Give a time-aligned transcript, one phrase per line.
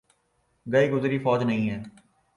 [0.65, 1.81] گئی گزری فوج نہیں ہے۔